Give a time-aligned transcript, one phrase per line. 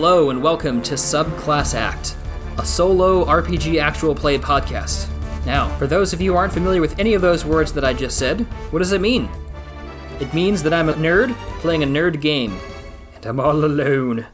[0.00, 2.16] Hello and welcome to Subclass Act,
[2.56, 5.08] a solo RPG actual play podcast.
[5.44, 7.94] Now, for those of you who aren't familiar with any of those words that I
[7.94, 9.28] just said, what does it mean?
[10.20, 12.56] It means that I'm a nerd playing a nerd game,
[13.16, 14.24] and I'm all alone.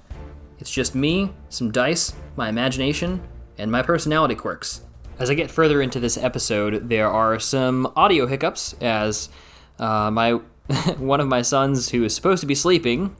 [0.59, 3.27] It's just me, some dice, my imagination,
[3.57, 4.83] and my personality quirks.
[5.19, 9.31] As I get further into this episode, there are some audio hiccups as
[9.79, 10.33] uh, my
[10.98, 13.16] one of my sons, who is supposed to be sleeping,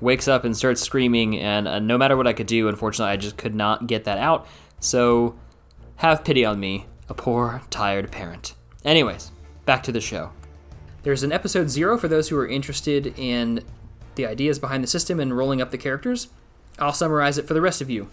[0.00, 3.16] wakes up and starts screaming, and uh, no matter what I could do, unfortunately, I
[3.16, 4.46] just could not get that out.
[4.80, 5.36] So,
[5.96, 8.54] have pity on me, a poor, tired parent.
[8.84, 9.32] Anyways,
[9.64, 10.32] back to the show.
[11.02, 13.62] There's an episode zero for those who are interested in
[14.16, 16.28] the ideas behind the system and rolling up the characters.
[16.78, 18.08] I'll summarize it for the rest of you.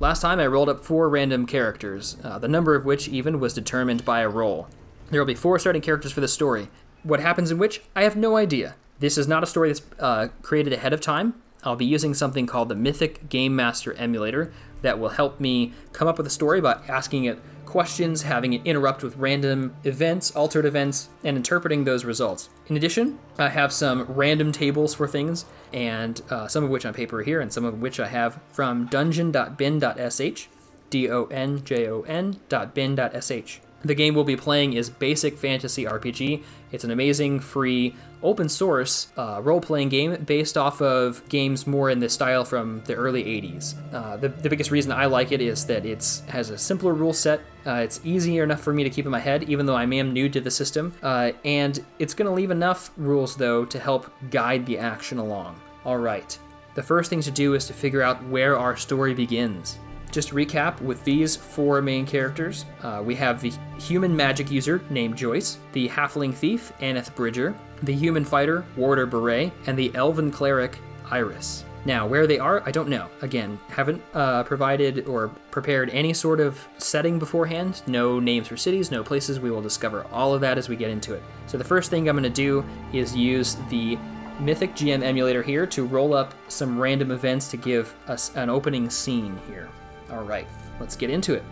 [0.00, 3.54] Last time I rolled up four random characters, uh, the number of which even was
[3.54, 4.68] determined by a roll.
[5.10, 6.68] There will be four starting characters for the story.
[7.02, 8.74] What happens in which, I have no idea.
[8.98, 11.34] This is not a story that's uh, created ahead of time.
[11.62, 16.06] I'll be using something called the Mythic Game Master Emulator that will help me come
[16.06, 20.64] up with a story by asking it questions, having it interrupt with random events, altered
[20.64, 22.48] events, and interpreting those results.
[22.68, 26.94] In addition, I have some random tables for things, and uh, some of which on
[26.94, 30.46] paper here, and some of which I have from donjon.bin.sh,
[30.88, 33.58] D O N J O N dot bin.sh.
[33.86, 36.42] The game we'll be playing is Basic Fantasy RPG.
[36.72, 41.88] It's an amazing, free, open source uh, role playing game based off of games more
[41.88, 43.74] in the style from the early 80s.
[43.94, 47.12] Uh, the, the biggest reason I like it is that it has a simpler rule
[47.12, 47.42] set.
[47.64, 50.12] Uh, it's easier enough for me to keep in my head, even though I am
[50.12, 50.92] new to the system.
[51.00, 55.60] Uh, and it's going to leave enough rules, though, to help guide the action along.
[55.84, 56.36] All right.
[56.74, 59.78] The first thing to do is to figure out where our story begins.
[60.16, 65.14] Just recap, with these four main characters, uh, we have the human magic user named
[65.14, 70.78] Joyce, the halfling thief Aneth Bridger, the human fighter Warder Beret, and the elven cleric
[71.10, 71.66] Iris.
[71.84, 73.10] Now, where they are, I don't know.
[73.20, 77.82] Again, haven't uh, provided or prepared any sort of setting beforehand.
[77.86, 79.38] No names for cities, no places.
[79.38, 81.22] We will discover all of that as we get into it.
[81.46, 83.98] So, the first thing I'm going to do is use the
[84.40, 88.88] Mythic GM emulator here to roll up some random events to give us an opening
[88.88, 89.68] scene here.
[90.10, 90.46] All right,
[90.80, 91.44] let's get into it.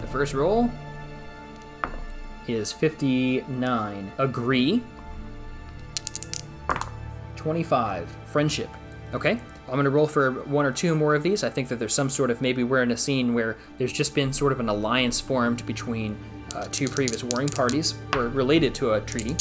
[0.00, 0.70] The first roll
[2.46, 4.12] is 59.
[4.18, 4.82] Agree.
[7.36, 8.16] 25.
[8.26, 8.68] Friendship.
[9.14, 11.44] Okay, I'm going to roll for one or two more of these.
[11.44, 14.14] I think that there's some sort of maybe we're in a scene where there's just
[14.14, 16.18] been sort of an alliance formed between
[16.54, 19.36] uh, two previous warring parties or related to a treaty.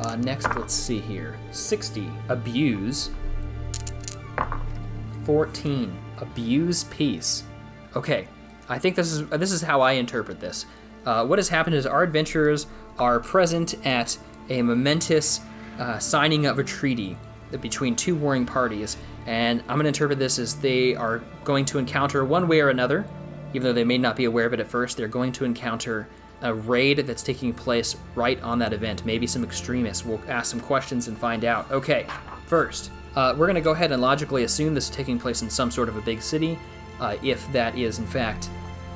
[0.00, 2.08] Uh, next, let's see here 60.
[2.28, 3.10] Abuse.
[5.28, 5.94] 14.
[6.22, 7.44] Abuse peace.
[7.94, 8.26] Okay,
[8.66, 10.64] I think this is this is how I interpret this.
[11.04, 12.66] Uh, what has happened is our adventurers
[12.98, 14.16] are present at
[14.48, 15.42] a momentous
[15.78, 17.18] uh, signing of a treaty
[17.60, 18.96] between two warring parties,
[19.26, 22.70] and I'm going to interpret this as they are going to encounter one way or
[22.70, 23.04] another,
[23.52, 24.96] even though they may not be aware of it at first.
[24.96, 26.08] They're going to encounter
[26.40, 29.04] a raid that's taking place right on that event.
[29.04, 30.06] Maybe some extremists.
[30.06, 31.70] We'll ask some questions and find out.
[31.70, 32.06] Okay,
[32.46, 35.50] first, uh, we're going to go ahead and logically assume this is taking place in
[35.50, 36.58] some sort of a big city,
[37.00, 38.50] uh, if that is in fact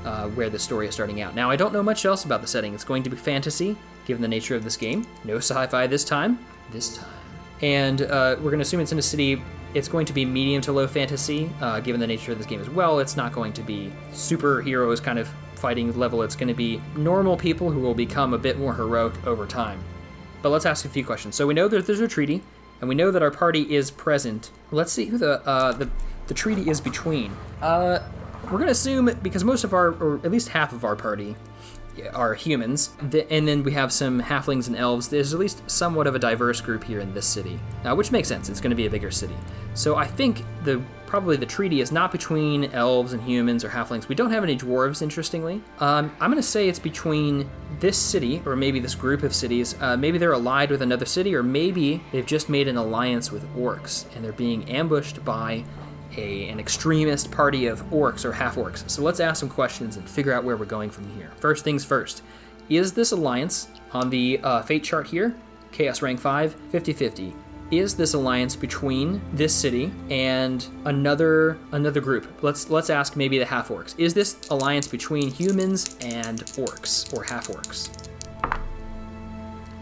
[0.04, 1.34] uh, where the story is starting out.
[1.34, 2.74] Now, I don't know much else about the setting.
[2.74, 5.06] It's going to be fantasy, given the nature of this game.
[5.24, 6.38] No sci fi this time.
[6.70, 7.08] This time.
[7.60, 9.42] And uh, we're going to assume it's in a city.
[9.74, 12.60] It's going to be medium to low fantasy, uh, given the nature of this game
[12.60, 12.98] as well.
[12.98, 16.22] It's not going to be superheroes kind of fighting level.
[16.22, 19.82] It's going to be normal people who will become a bit more heroic over time.
[20.42, 21.36] But let's ask a few questions.
[21.36, 22.42] So we know that there's a treaty
[22.82, 24.50] and we know that our party is present.
[24.72, 25.88] Let's see who the uh, the,
[26.26, 27.32] the treaty is between.
[27.62, 28.00] Uh,
[28.50, 31.36] we're gonna assume because most of our, or at least half of our party,
[32.12, 35.08] are humans, and then we have some halflings and elves.
[35.08, 38.28] There's at least somewhat of a diverse group here in this city, uh, which makes
[38.28, 38.48] sense.
[38.48, 39.36] It's going to be a bigger city.
[39.74, 40.82] So I think the
[41.12, 44.08] probably the treaty is not between elves and humans or halflings.
[44.08, 45.62] We don't have any dwarves, interestingly.
[45.78, 47.50] Um, I'm going to say it's between
[47.80, 49.76] this city, or maybe this group of cities.
[49.78, 53.46] Uh, maybe they're allied with another city, or maybe they've just made an alliance with
[53.54, 55.62] orcs and they're being ambushed by
[56.16, 58.88] a, an extremist party of orcs or half orcs.
[58.88, 61.30] So let's ask some questions and figure out where we're going from here.
[61.36, 62.22] First things first
[62.70, 65.36] is this alliance on the uh, fate chart here,
[65.72, 67.34] Chaos Rank 5, 50 50?
[67.72, 72.26] Is this alliance between this city and another another group?
[72.42, 73.94] Let's let's ask maybe the half orcs.
[73.96, 77.88] Is this alliance between humans and orcs or half orcs?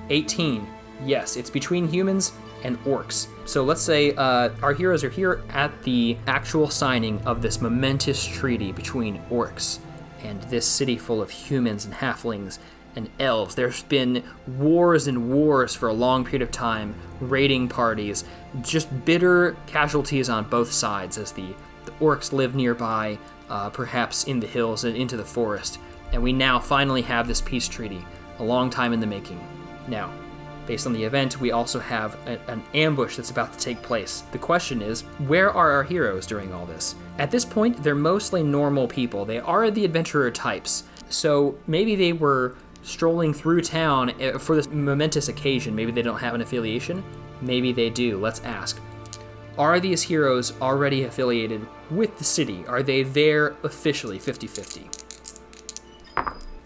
[0.08, 0.64] 18.
[1.04, 2.32] Yes, it's between humans
[2.62, 3.26] and orcs.
[3.44, 8.25] So let's say uh, our heroes are here at the actual signing of this momentous
[8.25, 9.81] treaty between orcs
[10.22, 12.60] and this city full of humans and halflings
[12.96, 13.54] and elves.
[13.54, 18.25] There's been wars and wars for a long period of time, raiding parties,
[18.62, 21.54] just bitter casualties on both sides as the,
[21.84, 25.78] the orcs live nearby, uh, perhaps in the hills and into the forest.
[26.12, 28.04] And we now finally have this peace treaty,
[28.38, 29.40] a long time in the making.
[29.87, 30.12] Now,
[30.66, 34.22] based on the event, we also have a, an ambush that's about to take place.
[34.32, 36.94] The question is, where are our heroes during all this?
[37.19, 39.25] At this point, they're mostly normal people.
[39.25, 40.84] They are the adventurer types.
[41.08, 45.75] So maybe they were strolling through town eh, for this momentous occasion.
[45.75, 47.05] Maybe they don't have an affiliation.
[47.41, 48.19] Maybe they do.
[48.19, 48.81] Let's ask.
[49.59, 52.65] Are these heroes already affiliated with the city?
[52.67, 54.88] Are they there officially 50 50?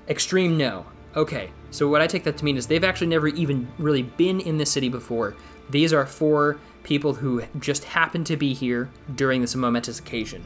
[0.08, 0.86] Extreme no.
[1.16, 4.40] Okay, so what I take that to mean is they've actually never even really been
[4.40, 5.34] in the city before.
[5.70, 10.44] These are four people who just happen to be here during this momentous occasion.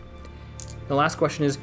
[0.87, 1.59] The last question is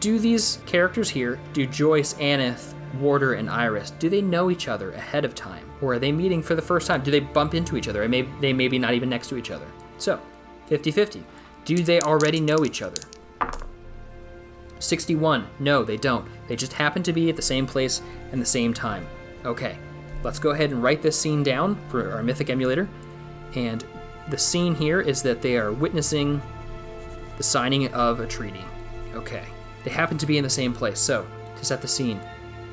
[0.00, 4.92] Do these characters here, do Joyce, Aneth, Warder, and Iris, do they know each other
[4.92, 5.70] ahead of time?
[5.80, 7.02] Or are they meeting for the first time?
[7.02, 8.06] Do they bump into each other?
[8.08, 9.66] May, they may be not even next to each other.
[9.98, 10.20] So,
[10.66, 11.24] 50 50.
[11.64, 13.02] Do they already know each other?
[14.80, 15.46] 61.
[15.58, 16.26] No, they don't.
[16.46, 18.00] They just happen to be at the same place
[18.32, 19.06] and the same time.
[19.44, 19.78] Okay,
[20.22, 22.88] let's go ahead and write this scene down for our Mythic emulator.
[23.54, 23.84] And
[24.30, 26.40] the scene here is that they are witnessing
[27.36, 28.64] the signing of a treaty.
[29.14, 29.44] Okay,
[29.84, 30.98] they happen to be in the same place.
[30.98, 31.26] So,
[31.56, 32.20] to set the scene,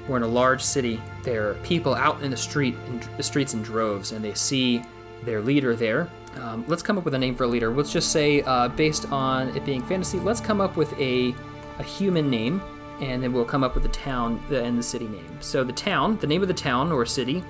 [0.07, 1.01] we're in a large city.
[1.23, 4.83] There are people out in the street, in the streets in droves, and they see
[5.23, 6.09] their leader there.
[6.41, 7.73] Um, let's come up with a name for a leader.
[7.73, 11.33] Let's just say, uh, based on it being fantasy, let's come up with a
[11.79, 12.61] a human name,
[13.01, 15.37] and then we'll come up with the town and the city name.
[15.41, 17.43] So the town, the name of the town or city,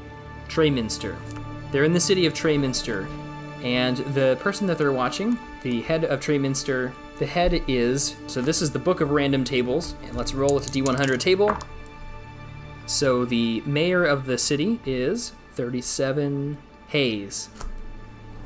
[0.48, 1.16] Traeminster.
[1.72, 3.08] They're in the city of Traeminster,
[3.64, 8.62] and the person that they're watching, the head of Traeminster, the head is so this
[8.62, 11.56] is the book of random tables, and let's roll with the D100 table.
[12.86, 17.50] So the mayor of the city is 37 Hayes.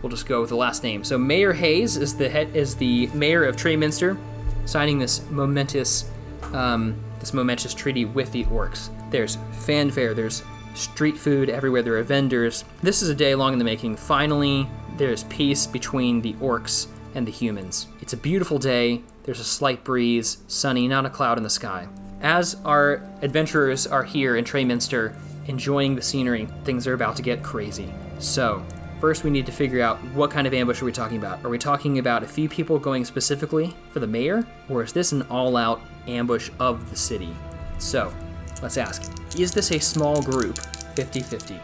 [0.01, 1.03] We'll just go with the last name.
[1.03, 4.17] So Mayor Hayes is the head is the mayor of Traeminster
[4.65, 6.09] signing this momentous,
[6.53, 8.89] um, this momentous treaty with the orcs.
[9.11, 10.13] There's fanfare.
[10.13, 10.43] There's
[10.73, 11.81] street food everywhere.
[11.81, 12.63] There are vendors.
[12.81, 13.97] This is a day long in the making.
[13.97, 17.87] Finally, there's peace between the orcs and the humans.
[18.01, 19.01] It's a beautiful day.
[19.23, 21.87] There's a slight breeze, sunny, not a cloud in the sky.
[22.21, 25.15] As our adventurers are here in Traeminster,
[25.47, 27.93] enjoying the scenery, things are about to get crazy.
[28.19, 28.63] So,
[28.99, 31.43] First, we need to figure out what kind of ambush are we talking about.
[31.45, 35.13] Are we talking about a few people going specifically for the mayor, or is this
[35.13, 37.33] an all out ambush of the city?
[37.77, 38.13] So,
[38.61, 40.59] let's ask Is this a small group
[40.97, 41.59] 50 50?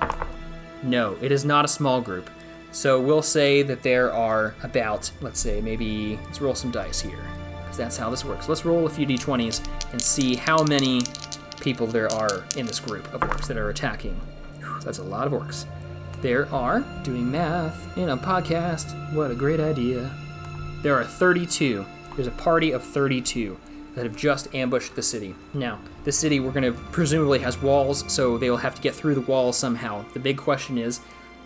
[0.83, 2.29] No, it is not a small group.
[2.71, 7.23] So we'll say that there are about, let's say, maybe, let's roll some dice here,
[7.77, 8.49] that's how this works.
[8.49, 11.01] Let's roll a few d20s and see how many
[11.59, 14.19] people there are in this group of orcs that are attacking.
[14.59, 15.65] Whew, that's a lot of orcs.
[16.21, 20.09] There are, doing math in a podcast, what a great idea.
[20.81, 21.85] There are 32.
[22.15, 23.57] There's a party of 32
[23.95, 25.35] that have just ambushed the city.
[25.53, 29.15] Now, the city we're going to presumably has walls, so they'll have to get through
[29.15, 30.05] the wall somehow.
[30.13, 30.99] The big question is,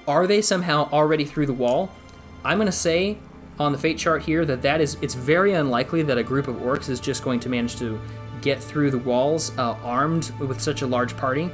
[0.08, 1.92] are they somehow already through the wall?
[2.44, 3.18] I'm going to say
[3.60, 6.56] on the fate chart here that that is it's very unlikely that a group of
[6.58, 8.00] orcs is just going to manage to
[8.42, 11.52] get through the walls uh, armed with such a large party,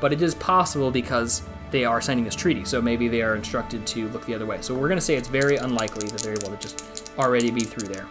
[0.00, 3.86] but it is possible because they are signing this treaty, so maybe they are instructed
[3.86, 4.58] to look the other way.
[4.60, 7.62] So we're going to say it's very unlikely that they're able to just already be
[7.62, 8.06] through there.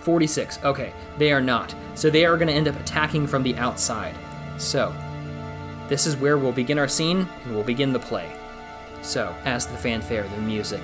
[0.00, 0.60] 46.
[0.64, 1.74] Okay, they are not.
[1.94, 4.14] So they are going to end up attacking from the outside.
[4.56, 4.94] So,
[5.88, 8.30] this is where we'll begin our scene and we'll begin the play.
[9.02, 10.82] So, as the fanfare, the music,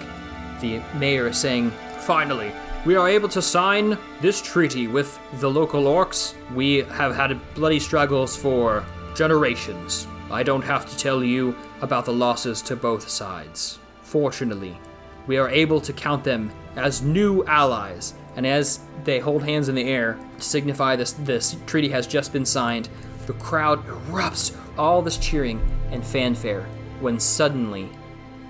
[0.61, 2.53] the mayor is saying, Finally,
[2.85, 6.35] we are able to sign this treaty with the local orcs.
[6.55, 8.85] We have had bloody struggles for
[9.15, 10.07] generations.
[10.31, 13.79] I don't have to tell you about the losses to both sides.
[14.03, 14.79] Fortunately,
[15.27, 19.75] we are able to count them as new allies, and as they hold hands in
[19.75, 22.91] the air to signify this, this treaty has just been signed,
[23.27, 25.59] the crowd erupts, all this cheering
[25.91, 26.67] and fanfare,
[27.01, 27.89] when suddenly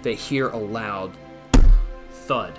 [0.03, 1.13] they hear a loud
[2.11, 2.59] thud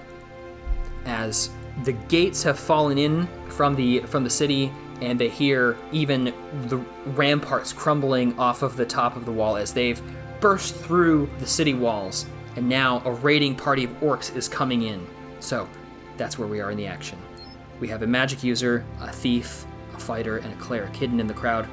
[1.06, 1.50] as
[1.84, 4.72] the gates have fallen in from the from the city
[5.02, 6.34] and they hear even
[6.68, 10.02] the ramparts crumbling off of the top of the wall as they've
[10.40, 15.06] burst through the city walls, and now a raiding party of orcs is coming in.
[15.40, 15.68] So,
[16.18, 17.20] that's where we are in the action.
[17.80, 21.34] We have a magic user, a thief, a fighter, and a cleric hidden in the
[21.34, 21.68] crowd.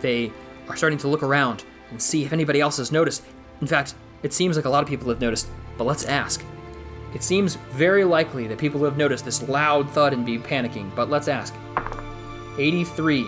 [0.00, 0.32] They
[0.68, 3.24] are starting to look around and see if anybody else has noticed.
[3.60, 6.44] In fact, it seems like a lot of people have noticed, but let's ask.
[7.14, 11.08] It seems very likely that people have noticed this loud thud and be panicking, but
[11.08, 11.54] let's ask.
[12.58, 13.26] 83.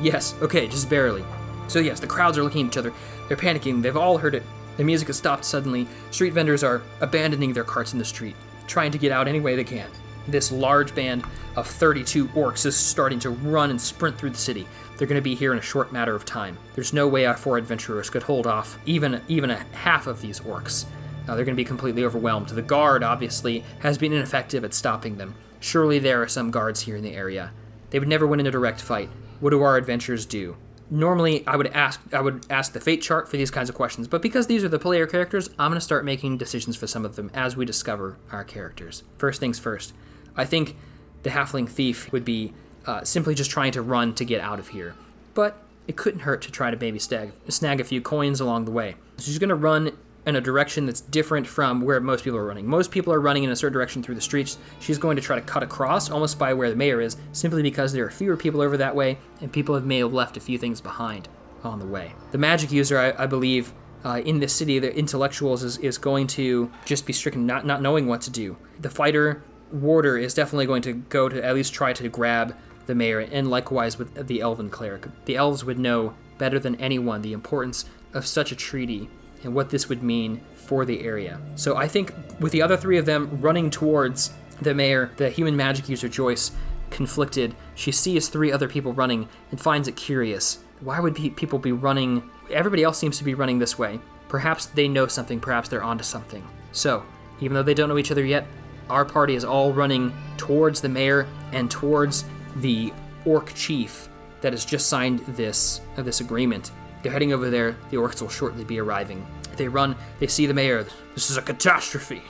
[0.00, 1.24] Yes, okay, just barely.
[1.68, 2.92] So, yes, the crowds are looking at each other.
[3.28, 3.82] They're panicking.
[3.82, 4.42] They've all heard it.
[4.76, 5.88] The music has stopped suddenly.
[6.10, 9.56] Street vendors are abandoning their carts in the street, trying to get out any way
[9.56, 9.88] they can.
[10.28, 14.66] This large band of 32 orcs is starting to run and sprint through the city.
[14.96, 16.58] They're going to be here in a short matter of time.
[16.74, 20.40] There's no way our four adventurers could hold off even even a half of these
[20.40, 20.86] orcs.
[21.26, 22.48] Uh, they're going to be completely overwhelmed.
[22.48, 25.34] The guard, obviously, has been ineffective at stopping them.
[25.60, 27.52] Surely there are some guards here in the area.
[27.90, 29.08] They would never win in a direct fight.
[29.40, 30.56] What do our adventurers do?
[30.88, 34.06] Normally, I would ask I would ask the fate chart for these kinds of questions,
[34.06, 37.04] but because these are the player characters, I'm going to start making decisions for some
[37.04, 39.02] of them as we discover our characters.
[39.18, 39.94] First things first,
[40.36, 40.76] I think
[41.24, 42.52] the halfling thief would be
[42.86, 44.94] uh, simply just trying to run to get out of here,
[45.34, 48.70] but it couldn't hurt to try to maybe snag, snag a few coins along the
[48.70, 48.94] way.
[49.16, 52.44] So she's going to run in a direction that's different from where most people are
[52.44, 52.66] running.
[52.66, 54.58] Most people are running in a certain direction through the streets.
[54.80, 57.92] She's going to try to cut across almost by where the mayor is, simply because
[57.92, 60.58] there are fewer people over that way, and people have may have left a few
[60.58, 61.28] things behind
[61.62, 62.12] on the way.
[62.32, 63.72] The magic user, I, I believe,
[64.04, 67.80] uh, in this city, the intellectuals is, is going to just be stricken, not not
[67.80, 68.56] knowing what to do.
[68.80, 69.42] The fighter
[69.72, 72.56] warder is definitely going to go to at least try to grab
[72.86, 75.06] the mayor, and likewise with the elven cleric.
[75.24, 79.08] The elves would know better than anyone the importance of such a treaty
[79.46, 81.40] and what this would mean for the area.
[81.54, 85.56] So I think with the other three of them running towards the mayor, the human
[85.56, 86.50] magic user Joyce,
[86.90, 90.58] conflicted, she sees three other people running and finds it curious.
[90.80, 92.28] Why would people be running?
[92.50, 94.00] Everybody else seems to be running this way.
[94.28, 96.46] Perhaps they know something, perhaps they're onto something.
[96.72, 97.04] So,
[97.40, 98.46] even though they don't know each other yet,
[98.90, 102.24] our party is all running towards the mayor and towards
[102.56, 102.92] the
[103.24, 104.08] orc chief
[104.40, 106.72] that has just signed this uh, this agreement.
[107.02, 107.76] They're heading over there.
[107.90, 109.24] The orcs will shortly be arriving.
[109.56, 109.96] They run.
[110.18, 110.86] They see the mayor.
[111.14, 112.22] This is a catastrophe.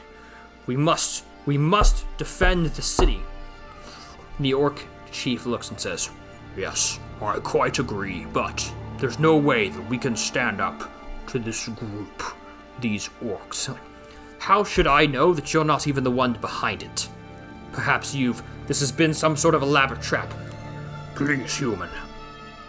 [0.67, 3.21] We must we must defend the city.
[4.41, 6.11] The orc chief looks and says,
[6.57, 10.91] "Yes, I quite agree, but there's no way that we can stand up
[11.29, 12.23] to this group,
[12.81, 13.77] these orcs.
[14.39, 17.09] How should I know that you're not even the one behind it?
[17.73, 18.43] Perhaps you've.
[18.67, 20.33] This has been some sort of elaborate trap.
[21.15, 21.89] Please, human,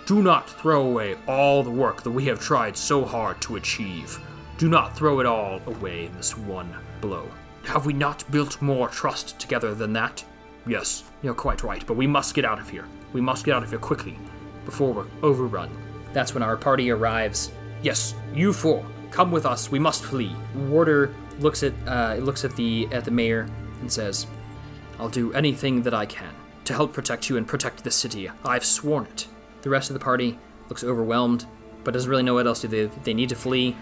[0.05, 4.19] do not throw away all the work that we have tried so hard to achieve.
[4.57, 7.29] Do not throw it all away in this one blow.
[7.65, 10.23] Have we not built more trust together than that?
[10.65, 12.85] Yes, you're quite right, but we must get out of here.
[13.13, 14.17] We must get out of here quickly,
[14.65, 15.69] before we're overrun.
[16.11, 17.51] That's when our party arrives.
[17.83, 19.69] Yes, you four, come with us.
[19.69, 20.35] We must flee.
[20.55, 23.47] Warder looks at uh, looks at the at the mayor
[23.81, 24.25] and says,
[24.97, 26.33] "I'll do anything that I can
[26.65, 28.29] to help protect you and protect the city.
[28.43, 29.27] I've sworn it."
[29.61, 31.45] The rest of the party looks overwhelmed,
[31.83, 32.89] but doesn't really know what else to do.
[33.03, 33.75] They need to flee,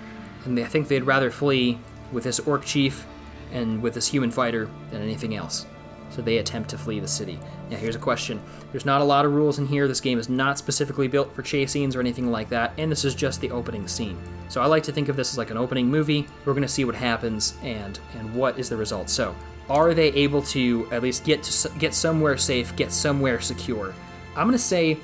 [0.46, 1.78] and they, I think they'd rather flee
[2.12, 3.06] with this orc chief
[3.52, 5.66] and with this human fighter than anything else.
[6.10, 7.40] So they attempt to flee the city.
[7.70, 8.42] Now, here's a question.
[8.72, 9.88] There's not a lot of rules in here.
[9.88, 13.04] This game is not specifically built for chase scenes or anything like that, and this
[13.04, 14.18] is just the opening scene.
[14.48, 16.28] So I like to think of this as like an opening movie.
[16.46, 19.10] We're going to see what happens and and what is the result.
[19.10, 19.36] So,
[19.70, 23.94] are they able to at least get to get somewhere safe, get somewhere secure?
[24.36, 24.98] I'm going to say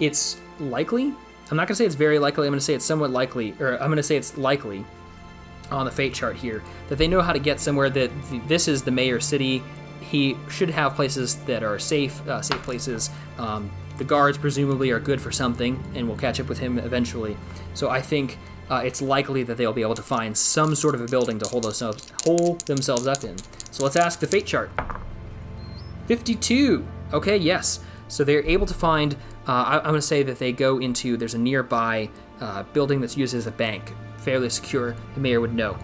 [0.00, 1.14] it's likely.
[1.50, 2.46] I'm not going to say it's very likely.
[2.46, 4.84] I'm going to say it's somewhat likely, or I'm going to say it's likely
[5.70, 7.90] on the fate chart here that they know how to get somewhere.
[7.90, 8.10] That
[8.46, 9.62] this is the mayor city.
[10.00, 13.10] He should have places that are safe, uh, safe places.
[13.38, 17.36] Um, the guards presumably are good for something, and we'll catch up with him eventually.
[17.74, 18.38] So I think
[18.70, 21.48] uh, it's likely that they'll be able to find some sort of a building to
[21.48, 23.36] hold themselves hold themselves up in.
[23.72, 24.70] So let's ask the fate chart.
[26.06, 26.86] 52.
[27.12, 27.80] Okay, yes.
[28.08, 29.16] So they're able to find.
[29.48, 31.16] Uh, I, am going to say that they go into.
[31.16, 34.94] There's a nearby uh, building that's used as a bank, fairly secure.
[35.14, 35.78] The mayor would know.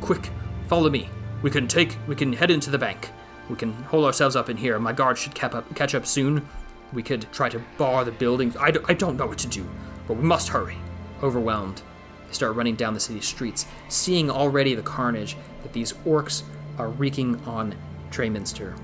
[0.00, 0.30] Quick,
[0.68, 1.08] follow me.
[1.42, 1.96] We can take.
[2.06, 3.10] We can head into the bank.
[3.48, 4.78] We can hold ourselves up in here.
[4.78, 6.46] My guard should cap up, catch up soon.
[6.92, 8.54] We could try to bar the building.
[8.58, 9.68] I, do, I don't know what to do,
[10.06, 10.76] but we must hurry.
[11.22, 11.82] Overwhelmed,
[12.28, 16.42] they start running down the city streets, seeing already the carnage that these orcs
[16.78, 17.74] are wreaking on
[18.10, 18.74] Traeminster.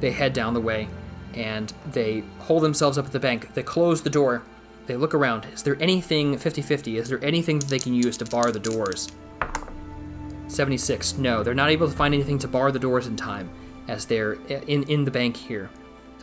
[0.00, 0.88] They head down the way,
[1.38, 3.54] and they hold themselves up at the bank.
[3.54, 4.42] They close the door.
[4.86, 5.46] They look around.
[5.52, 6.98] Is there anything 50 50?
[6.98, 9.08] Is there anything that they can use to bar the doors?
[10.48, 11.16] 76.
[11.18, 13.50] No, they're not able to find anything to bar the doors in time
[13.86, 15.70] as they're in, in the bank here.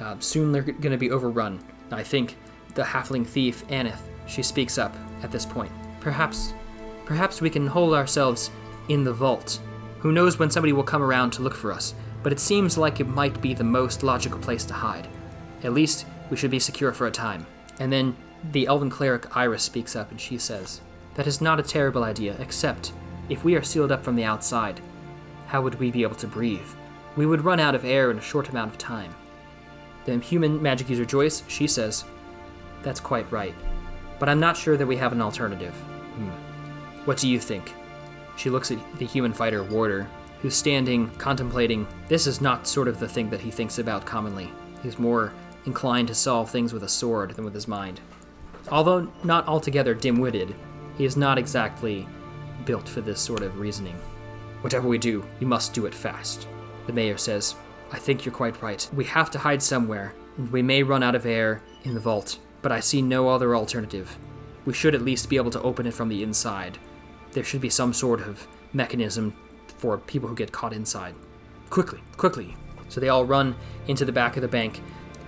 [0.02, 1.60] Uh, soon they're going to be overrun.
[1.92, 2.36] I think
[2.74, 4.94] the halfling thief, Aneth, she speaks up
[5.24, 5.72] at this point.
[6.02, 6.54] Perhaps,
[7.06, 8.52] perhaps we can hold ourselves
[8.90, 9.62] in the vault.
[10.00, 11.96] Who knows when somebody will come around to look for us?
[12.26, 15.08] But it seems like it might be the most logical place to hide.
[15.64, 17.46] At least we should be secure for a time.
[17.80, 18.16] And then
[18.52, 20.82] the elven cleric Iris speaks up and she says,
[21.14, 22.94] That is not a terrible idea, except
[23.30, 24.82] if we are sealed up from the outside,
[25.46, 26.68] how would we be able to breathe?
[27.16, 29.14] We would run out of air in a short amount of time.
[30.06, 32.06] The human magic user Joyce, she says,
[32.82, 33.54] That's quite right.
[34.18, 35.76] but I'm not sure that we have an alternative.
[35.76, 37.06] Hmm.
[37.06, 37.72] What do you think?
[38.36, 40.08] She looks at the human fighter, Warder,
[40.46, 41.88] who's standing, contemplating.
[42.08, 44.48] This is not sort of the thing that he thinks about commonly.
[44.84, 45.34] He's more
[45.66, 48.00] inclined to solve things with a sword than with his mind.
[48.70, 50.54] Although not altogether dim witted,
[51.00, 52.08] he is not exactly
[52.64, 53.96] built for this sort of reasoning.
[54.62, 56.48] Whatever we do, we must do it fast.
[56.86, 57.56] The mayor says,
[57.92, 58.88] I think you're quite right.
[58.94, 62.38] We have to hide somewhere, and we may run out of air in the vault,
[62.62, 64.16] but I see no other alternative.
[64.66, 66.78] We should at least be able to open it from the inside.
[67.32, 69.34] There should be some sort of mechanism
[69.86, 71.14] for people who get caught inside.
[71.70, 72.56] Quickly, quickly.
[72.90, 73.56] So they all run
[73.88, 74.82] into the back of the bank.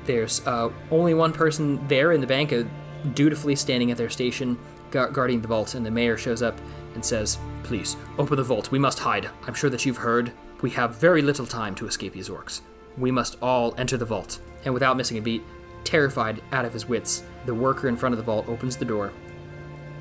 [0.05, 2.63] There's uh, only one person there in the bank, uh,
[3.13, 4.57] dutifully standing at their station,
[4.89, 6.57] gu- guarding the vault, and the mayor shows up
[6.95, 8.71] and says, Please, open the vault.
[8.71, 9.29] We must hide.
[9.45, 10.31] I'm sure that you've heard.
[10.61, 12.61] We have very little time to escape these orcs.
[12.97, 14.39] We must all enter the vault.
[14.65, 15.43] And without missing a beat,
[15.83, 19.13] terrified out of his wits, the worker in front of the vault opens the door,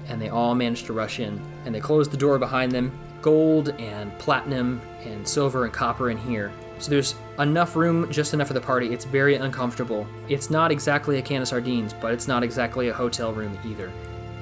[0.09, 1.43] and they all manage to rush in.
[1.67, 2.99] And they close the door behind them.
[3.27, 6.53] Gold and platinum and silver and copper in here.
[6.79, 8.93] So there's enough room, just enough for the party.
[8.93, 10.07] It's very uncomfortable.
[10.29, 13.89] It's not exactly a can of sardines, but it's not exactly a hotel room either.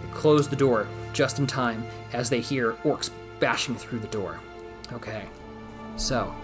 [0.02, 3.08] They close the door just in time as they hear orcs
[3.40, 4.38] bashing through the door.
[4.92, 5.24] Okay.
[5.96, 6.34] So,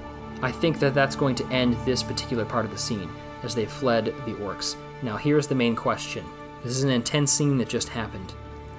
[0.40, 3.11] I think that that's going to end this particular part of the scene
[3.42, 4.76] as they fled the orcs.
[5.02, 6.25] Now, here's the main question.
[6.62, 8.32] This is an intense scene that just happened.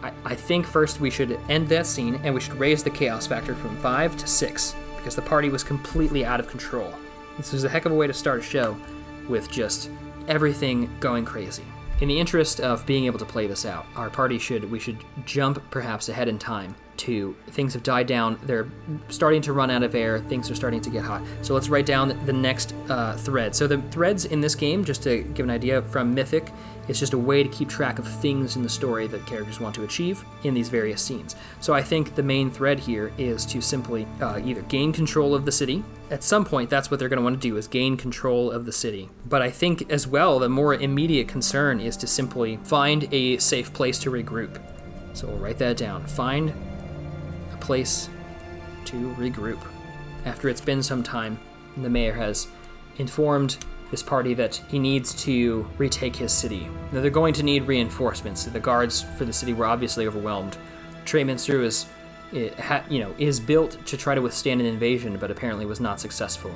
[0.03, 3.53] I, think first we should end that scene and we should raise the chaos factor
[3.53, 6.93] from 5 to 6 because the party was completely out of control.
[7.38, 8.77] This was a heck of a way to start a show
[9.29, 9.89] with just
[10.27, 11.63] everything going crazy.
[12.01, 14.98] In the interest of being able to play this out, our party should we should
[15.25, 18.39] jump perhaps ahead in time to things have died down.
[18.43, 18.67] They're
[19.10, 20.20] starting to run out of air.
[20.20, 21.22] Things are starting to get hot.
[21.41, 23.55] So let's write down the next uh, thread.
[23.55, 26.51] So the threads in this game, just to give an idea from Mythic,
[26.88, 29.76] it's just a way to keep track of things in the story that characters want
[29.76, 31.36] to achieve in these various scenes.
[31.60, 35.46] So I think the main thread here is to simply uh, either gain control of
[35.46, 35.84] the city.
[36.10, 38.65] At some point, that's what they're going to want to do is gain control of
[38.65, 39.10] the city.
[39.28, 43.72] But I think as well, the more immediate concern is to simply find a safe
[43.74, 44.60] place to regroup.
[45.13, 46.06] So we'll write that down.
[46.08, 46.54] Find
[47.54, 48.10] a place
[48.86, 49.60] to regroup.
[50.26, 51.39] After it's been some time,
[51.78, 52.48] the mayor has
[52.98, 53.58] informed
[53.91, 56.69] this party that he needs to retake his city.
[56.91, 58.45] Now they're going to need reinforcements.
[58.45, 60.58] The guards for the city were obviously overwhelmed.
[61.06, 61.86] Traeminster is,
[62.32, 65.82] it ha, you know, is built to try to withstand an invasion, but apparently was
[65.82, 66.56] not successful.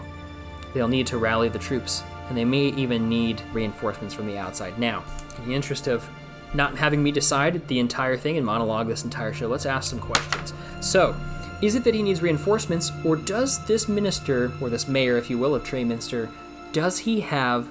[0.73, 4.79] They'll need to rally the troops, and they may even need reinforcements from the outside.
[4.79, 5.03] Now,
[5.37, 6.09] in the interest of
[6.53, 9.99] not having me decide the entire thing and monologue this entire show, let's ask some
[9.99, 10.53] questions.
[10.79, 11.15] So,
[11.61, 15.37] is it that he needs reinforcements, or does this minister, or this mayor, if you
[15.37, 16.29] will, of Traeminster,
[16.75, 17.69] does he have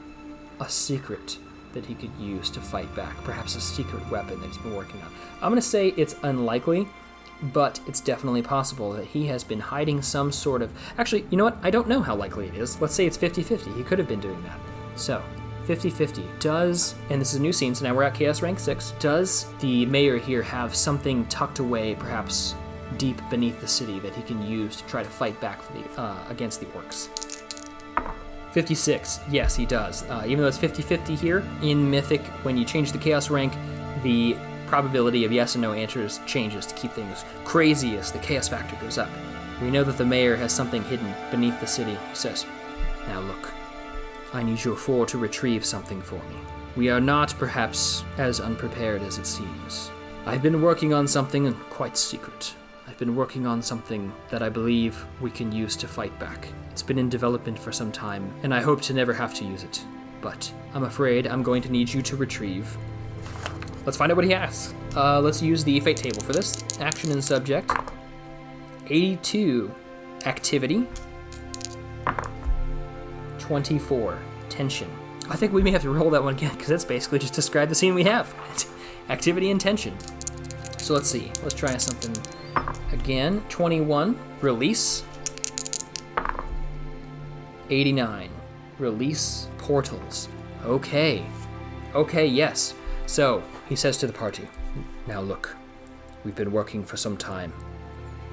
[0.61, 1.37] a secret
[1.75, 3.15] that he could use to fight back?
[3.23, 5.13] Perhaps a secret weapon that he's been working on?
[5.43, 6.89] I'm going to say it's unlikely,
[7.53, 10.73] but it's definitely possible that he has been hiding some sort of.
[10.97, 11.59] Actually, you know what?
[11.63, 12.81] I don't know how likely it is.
[12.81, 13.73] Let's say it's 50 50.
[13.73, 14.59] He could have been doing that.
[14.97, 15.23] So,
[15.67, 16.25] 50 50.
[16.39, 18.95] Does, and this is a new scene, so now we're at Chaos Rank 6.
[19.01, 22.55] Does the mayor here have something tucked away, perhaps
[22.97, 26.25] deep beneath the city, that he can use to try to fight back the, uh,
[26.31, 27.34] against the orcs?
[28.55, 29.19] 56.
[29.29, 30.09] Yes, he does.
[30.09, 33.53] Uh, even though it's 50 50 here, in Mythic, when you change the Chaos rank,
[34.05, 34.37] the
[34.69, 38.77] probability of yes and no answers changes to keep things crazy as the Chaos factor
[38.77, 39.11] goes up.
[39.61, 41.99] We know that the mayor has something hidden beneath the city.
[42.11, 42.47] He says,
[43.09, 43.53] Now look,
[44.33, 46.37] I need your four to retrieve something for me.
[46.77, 49.91] We are not, perhaps, as unprepared as it seems.
[50.27, 52.55] I've been working on something quite secret.
[52.87, 56.49] I've been working on something that I believe we can use to fight back.
[56.71, 59.63] It's been in development for some time, and I hope to never have to use
[59.63, 59.83] it.
[60.21, 62.77] But I'm afraid I'm going to need you to retrieve.
[63.87, 64.75] Let's find out what he asks.
[64.95, 66.63] Uh, let's use the fate table for this.
[66.81, 67.71] Action and subject.
[68.89, 69.75] 82.
[70.27, 70.87] Activity.
[73.39, 74.19] 24.
[74.51, 74.91] Tension.
[75.31, 77.71] I think we may have to roll that one again because that's basically just describe
[77.71, 78.35] the scene we have.
[79.09, 79.97] Activity and tension.
[80.79, 81.31] So let's see.
[81.43, 82.15] Let's try something
[82.95, 83.43] again.
[83.51, 84.19] 21.
[84.41, 85.05] Release.
[87.69, 88.31] 89.
[88.79, 90.29] Release portals.
[90.65, 91.25] Okay.
[91.95, 92.75] Okay, yes.
[93.07, 94.49] So, he says to the party,
[95.07, 95.55] Now look,
[96.25, 97.53] we've been working for some time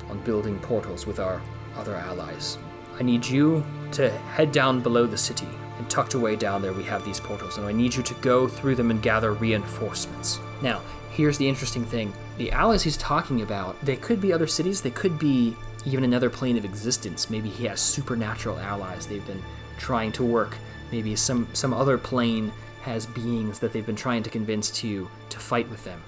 [0.09, 1.41] on building portals with our
[1.75, 2.57] other allies.
[2.99, 5.47] I need you to head down below the city,
[5.81, 8.47] and tucked away down there we have these portals, and I need you to go
[8.47, 10.39] through them and gather reinforcements.
[10.61, 14.81] Now, here's the interesting thing the allies he's talking about, they could be other cities,
[14.81, 17.29] they could be even another plane of existence.
[17.29, 19.41] Maybe he has supernatural allies they've been
[19.77, 20.55] trying to work.
[20.91, 25.39] Maybe some some other plane has beings that they've been trying to convince to to
[25.39, 26.01] fight with them.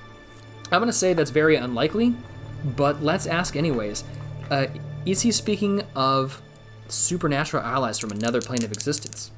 [0.72, 2.16] I'm to say that's very unlikely,
[2.76, 4.04] but let's ask anyways.
[4.52, 4.68] Uh,
[5.06, 6.42] is he speaking of
[6.94, 9.32] supernatural allies from another plane of existence?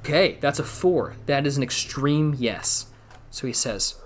[0.00, 1.16] Okay, that's a four.
[1.26, 2.86] That is an extreme yes.
[3.30, 3.96] So he says,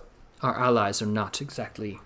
[0.42, 2.00] Our allies are not exactly.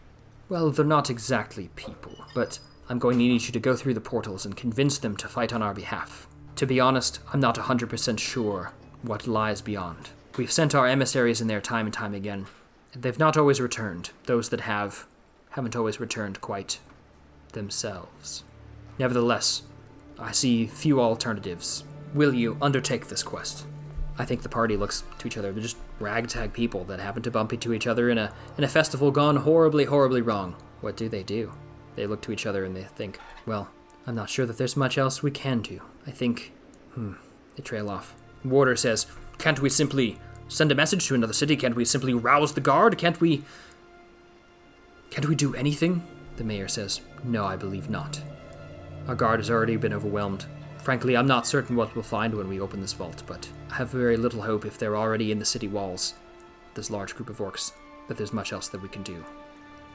[0.48, 4.00] Well, they're not exactly people, but I'm going to need you to go through the
[4.00, 6.28] portals and convince them to fight on our behalf.
[6.56, 10.10] To be honest, I'm not 100% sure what lies beyond.
[10.36, 12.46] We've sent our emissaries in there time and time again,
[12.92, 14.10] and they've not always returned.
[14.24, 15.06] Those that have
[15.50, 16.80] haven't always returned quite
[17.52, 18.44] themselves.
[18.98, 19.62] Nevertheless,
[20.18, 21.84] I see few alternatives.
[22.14, 23.66] Will you undertake this quest?
[24.16, 25.52] I think the party looks to each other.
[25.52, 28.68] They're just ragtag people that happen to bump into each other in a in a
[28.68, 30.54] festival gone horribly, horribly wrong.
[30.80, 31.52] What do they do?
[31.96, 33.68] They look to each other and they think, well,
[34.06, 35.80] I'm not sure that there's much else we can do.
[36.06, 36.52] I think,
[36.92, 37.14] hmm,
[37.56, 38.14] they trail off.
[38.44, 39.06] Warder says,
[39.38, 41.56] Can't we simply send a message to another city?
[41.56, 42.98] Can't we simply rouse the guard?
[42.98, 43.42] Can't we.
[45.10, 46.06] Can't we do anything?
[46.36, 48.20] The mayor says, No, I believe not.
[49.06, 50.46] Our guard has already been overwhelmed.
[50.82, 53.90] Frankly, I'm not certain what we'll find when we open this vault, but I have
[53.90, 56.14] very little hope if they're already in the city walls,
[56.74, 57.72] this large group of orcs,
[58.08, 59.24] that there's much else that we can do.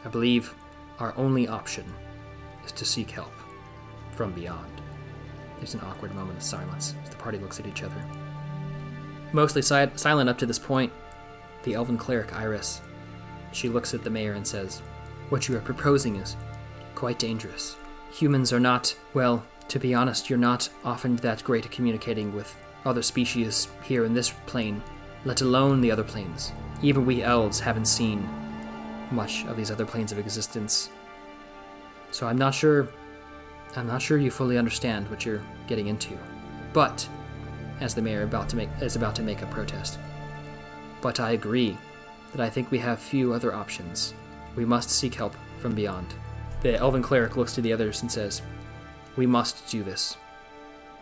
[0.06, 0.54] I believe
[1.00, 1.86] our only option
[2.66, 3.34] is to seek help
[4.12, 4.82] from beyond.
[5.58, 8.04] There's an awkward moment of silence as the party looks at each other.
[9.34, 10.92] Mostly si- silent up to this point,
[11.64, 12.82] the elven cleric Iris.
[13.52, 14.82] She looks at the mayor and says,
[15.30, 16.36] What you are proposing is
[16.96, 17.76] quite dangerous.
[18.12, 22.56] Humans are not, well, to be honest, you're not often that great at communicating with
[22.86, 24.82] other species here in this plane,
[25.26, 26.52] let alone the other planes.
[26.82, 28.28] Even we elves haven't seen
[29.12, 30.90] much of these other planes of existence.
[32.12, 32.90] So I'm not sure
[33.76, 36.18] I'm not sure you fully understand what you're getting into.
[36.74, 37.08] But
[37.82, 40.00] as the mayor about to make is about to make a protest.
[41.02, 41.78] But I agree
[42.32, 44.14] that I think we have few other options.
[44.56, 46.14] We must seek help from beyond.
[46.62, 48.42] The elven cleric looks to the others and says,
[49.16, 50.18] We must do this.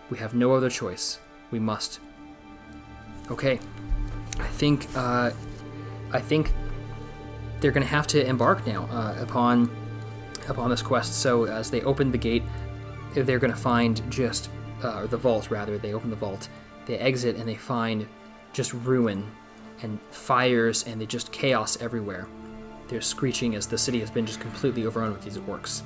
[0.10, 1.20] We have no other choice.
[1.52, 2.00] We must.
[3.32, 3.60] Okay.
[4.40, 5.32] I think uh,
[6.12, 6.54] I think
[7.60, 9.70] they're going to have to embark now uh, upon
[10.48, 11.14] upon this quest.
[11.20, 12.44] So as they open the gate,
[13.14, 14.50] they're going to find just
[14.84, 15.50] uh, the vault.
[15.50, 16.50] Rather, they open the vault,
[16.86, 18.08] they exit, and they find
[18.54, 19.30] just ruin
[19.82, 22.28] and fires and they just chaos everywhere.
[22.88, 25.82] They're screeching as the city has been just completely overrun with these orcs.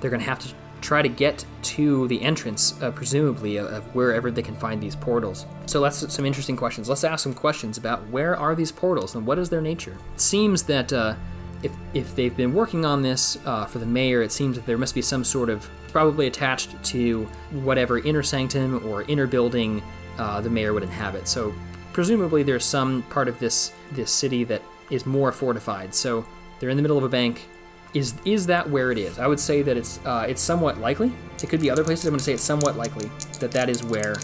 [0.00, 4.30] They're going to have to try to get to the entrance, uh, presumably, of wherever
[4.30, 5.46] they can find these portals.
[5.66, 6.88] So let's some interesting questions.
[6.88, 9.96] Let's ask some questions about where are these portals and what is their nature.
[10.14, 11.14] It seems that uh,
[11.62, 14.76] if if they've been working on this uh, for the mayor, it seems that there
[14.76, 17.24] must be some sort of probably attached to
[17.62, 19.82] whatever inner sanctum or inner building
[20.18, 21.26] uh, the mayor would inhabit.
[21.26, 21.54] So
[21.94, 25.94] presumably there's some part of this this city that is more fortified.
[25.94, 26.26] So
[26.58, 27.48] they're in the middle of a bank
[27.94, 29.18] is is that where it is?
[29.18, 31.12] I would say that it's uh, it's somewhat likely.
[31.42, 32.06] It could be other places.
[32.06, 34.16] I'm going to say it's somewhat likely that that is where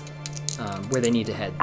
[0.59, 1.55] um, where they need to head.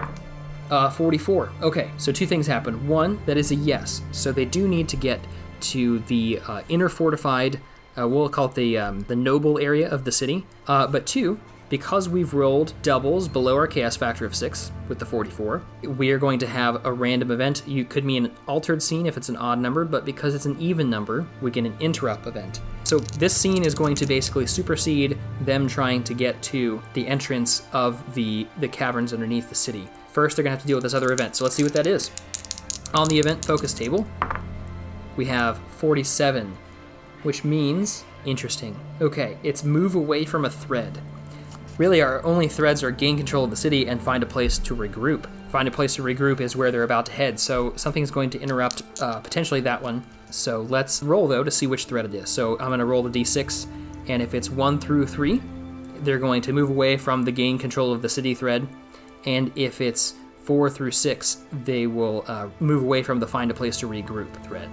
[0.70, 1.52] Uh, 44.
[1.62, 2.88] Okay, so two things happen.
[2.88, 4.02] One, that is a yes.
[4.12, 5.22] So they do need to get
[5.62, 7.62] to the uh, inner fortified.
[7.98, 10.46] Uh, we'll call it the um, the noble area of the city.
[10.68, 15.06] Uh, but two, because we've rolled doubles below our chaos factor of 6 with the
[15.06, 17.64] 44, we are going to have a random event.
[17.68, 20.58] You could mean an altered scene if it's an odd number, but because it's an
[20.60, 22.62] even number, we get an interrupt event.
[22.84, 27.68] So this scene is going to basically supersede them trying to get to the entrance
[27.74, 29.90] of the, the caverns underneath the city.
[30.14, 31.36] First, they're going to have to deal with this other event.
[31.36, 32.12] So let's see what that is.
[32.94, 34.08] On the event focus table,
[35.18, 36.56] we have 47,
[37.24, 38.80] which means interesting.
[39.02, 41.02] Okay, it's move away from a thread.
[41.78, 44.76] Really, our only threads are gain control of the city and find a place to
[44.76, 45.28] regroup.
[45.50, 48.40] Find a place to regroup is where they're about to head, so something's going to
[48.40, 50.04] interrupt uh, potentially that one.
[50.32, 52.30] So let's roll though to see which thread it is.
[52.30, 53.68] So I'm going to roll the d6,
[54.08, 55.42] and if it's 1 through 3,
[56.00, 58.68] they're going to move away from the gain control of the city thread,
[59.26, 63.54] and if it's 4 through 6, they will uh, move away from the find a
[63.54, 64.70] place to regroup thread.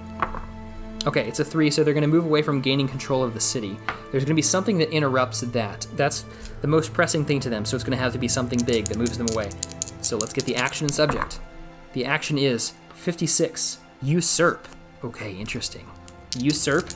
[1.06, 3.40] Okay, it's a three, so they're going to move away from gaining control of the
[3.40, 3.76] city.
[4.10, 5.86] There's going to be something that interrupts that.
[5.96, 6.24] That's
[6.64, 8.86] the most pressing thing to them, so it's going to have to be something big
[8.86, 9.50] that moves them away.
[10.00, 11.38] So let's get the action and subject.
[11.92, 14.66] The action is 56, usurp.
[15.04, 15.86] Okay, interesting.
[16.38, 16.88] Usurp.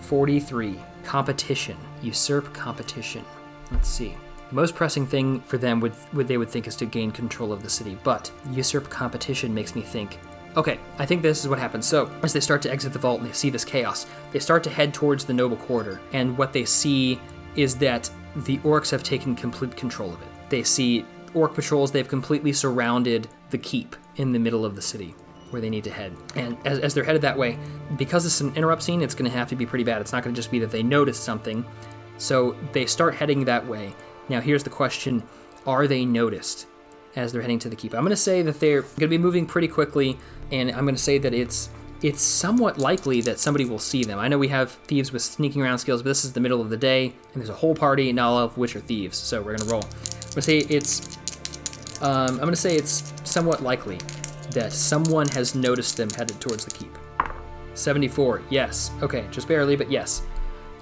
[0.00, 1.76] 43, competition.
[2.00, 3.26] Usurp competition.
[3.70, 4.16] Let's see.
[4.48, 7.62] The most pressing thing for them would, they would think is to gain control of
[7.62, 10.18] the city, but usurp competition makes me think
[10.56, 11.86] Okay, I think this is what happens.
[11.86, 14.64] So, as they start to exit the vault and they see this chaos, they start
[14.64, 17.20] to head towards the noble quarter, and what they see
[17.58, 20.28] is that the orcs have taken complete control of it.
[20.48, 25.14] They see orc patrols, they've completely surrounded the keep in the middle of the city.
[25.50, 26.14] where they need to head.
[26.34, 27.58] And as, as they're headed that way,
[27.96, 30.00] because it's an interrupt scene, it's going to have to be pretty bad.
[30.00, 31.64] It's not going to just be that they notice something.
[32.18, 33.94] So they start heading that way.
[34.28, 35.22] Now, here's the question
[35.66, 36.66] Are they noticed
[37.16, 37.94] as they're heading to the keep?
[37.94, 40.18] I'm going to say that they're going to be moving pretty quickly,
[40.52, 41.70] and I'm going to say that it's
[42.02, 44.18] it's somewhat likely that somebody will see them.
[44.18, 46.70] I know we have thieves with sneaking around skills, but this is the middle of
[46.70, 49.16] the day, and there's a whole party, not all of which are thieves.
[49.16, 49.82] So we're gonna roll.
[49.82, 51.16] I'm gonna say it's.
[52.00, 53.98] Um, I'm gonna say it's somewhat likely
[54.52, 56.96] that someone has noticed them headed towards the keep.
[57.74, 58.42] 74.
[58.50, 58.90] Yes.
[59.02, 60.22] Okay, just barely, but yes.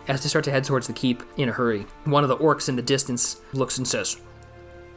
[0.09, 2.68] As they start to head towards the keep in a hurry, one of the orcs
[2.68, 4.20] in the distance looks and says,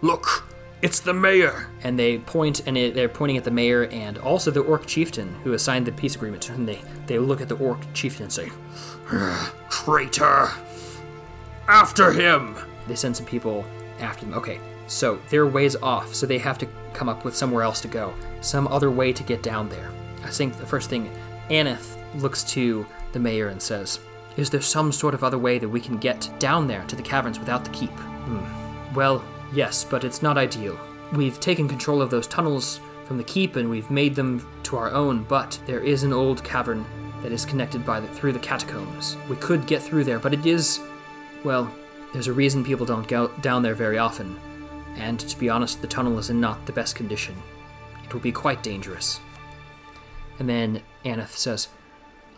[0.01, 0.47] Look,
[0.81, 1.67] it's the mayor.
[1.83, 5.33] and they point and it, they're pointing at the mayor and also the orc chieftain
[5.43, 8.33] who has signed the peace agreement and they, they look at the orc chieftain and
[8.33, 8.49] say
[9.69, 10.49] Traitor.
[11.67, 12.55] After him.
[12.87, 13.65] they send some people
[13.99, 17.63] after them okay so they're ways off so they have to come up with somewhere
[17.63, 19.91] else to go some other way to get down there
[20.23, 21.11] i think the first thing
[21.49, 23.99] aneth looks to the mayor and says
[24.37, 27.03] is there some sort of other way that we can get down there to the
[27.03, 28.93] caverns without the keep Hmm.
[28.95, 30.79] well yes but it's not ideal
[31.13, 34.91] we've taken control of those tunnels from the keep and we've made them to our
[34.91, 36.85] own but there is an old cavern
[37.23, 40.45] that is connected by the, through the catacombs we could get through there but it
[40.45, 40.79] is
[41.43, 41.71] well,
[42.11, 44.37] there's a reason people don't go down there very often,
[44.95, 47.35] and to be honest, the tunnel is in not the best condition.
[48.03, 49.19] It will be quite dangerous.
[50.39, 51.69] And then Aneth says,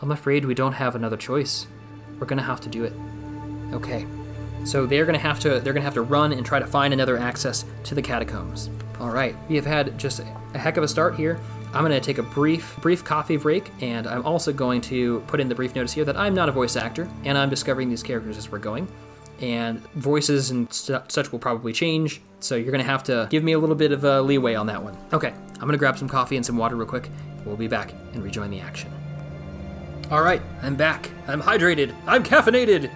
[0.01, 1.67] I'm afraid we don't have another choice.
[2.19, 2.93] We're gonna have to do it.
[3.73, 4.05] Okay.
[4.63, 7.17] So they're gonna have to they're gonna have to run and try to find another
[7.17, 8.69] access to the catacombs.
[8.99, 11.39] Alright, we have had just a heck of a start here.
[11.73, 15.49] I'm gonna take a brief brief coffee break, and I'm also going to put in
[15.49, 18.37] the brief notice here that I'm not a voice actor, and I'm discovering these characters
[18.37, 18.87] as we're going.
[19.39, 23.53] And voices and stu- such will probably change, so you're gonna have to give me
[23.53, 24.95] a little bit of uh, leeway on that one.
[25.13, 27.09] Okay, I'm gonna grab some coffee and some water real quick.
[27.45, 28.91] We'll be back and rejoin the action.
[30.11, 31.09] All right, I'm back.
[31.27, 31.95] I'm hydrated.
[32.05, 32.91] I'm caffeinated.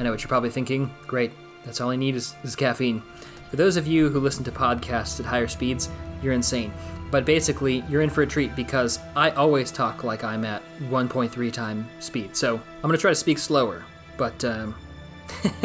[0.00, 0.90] I know what you're probably thinking.
[1.06, 1.30] Great,
[1.62, 3.02] that's all I need is, is caffeine.
[3.50, 5.90] For those of you who listen to podcasts at higher speeds,
[6.22, 6.72] you're insane.
[7.10, 11.52] But basically, you're in for a treat because I always talk like I'm at 1.3
[11.52, 12.34] time speed.
[12.34, 13.84] So I'm gonna try to speak slower,
[14.16, 14.74] but um,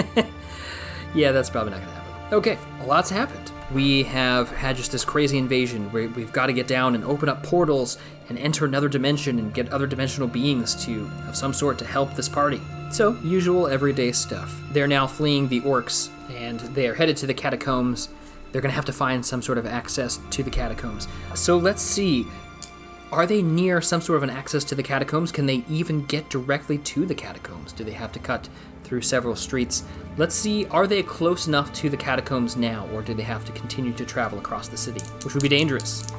[1.16, 2.34] yeah, that's probably not gonna happen.
[2.34, 3.54] Okay, a lot's happened.
[3.74, 7.30] We have had just this crazy invasion where we've got to get down and open
[7.30, 11.78] up portals and enter another dimension and get other dimensional beings to of some sort
[11.80, 12.60] to help this party.
[12.96, 14.58] So, usual everyday stuff.
[14.72, 18.08] They're now fleeing the orcs and they are headed to the catacombs.
[18.54, 21.10] They're going to have to find some sort of access to the catacombs.
[21.34, 22.26] So, let's see.
[23.12, 25.34] Are they near some sort of an access to the catacombs?
[25.34, 27.74] Can they even get directly to the catacombs?
[27.74, 28.48] Do they have to cut
[28.86, 29.84] through several streets?
[30.16, 33.52] Let's see, are they close enough to the catacombs now, or do they have to
[33.52, 35.06] continue to travel across the city?
[35.26, 36.10] Which would be dangerous.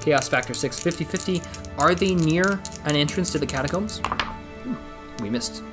[0.00, 1.42] Chaos Factor 6, 50 50.
[1.76, 3.98] Are they near an entrance to the catacombs?
[3.98, 5.64] Hmm, we missed.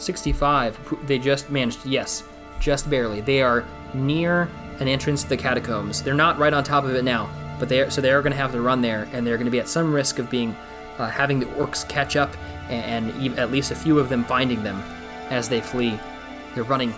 [0.00, 1.06] 65.
[1.06, 2.24] They just managed, yes,
[2.60, 3.20] just barely.
[3.20, 4.48] They are near
[4.80, 6.02] an entrance to the catacombs.
[6.02, 8.32] They're not right on top of it now, but they are, so they are going
[8.32, 10.56] to have to run there, and they're going to be at some risk of being
[10.98, 12.34] uh, having the orcs catch up,
[12.68, 14.82] and, and at least a few of them finding them
[15.30, 15.98] as they flee.
[16.54, 16.94] They're running,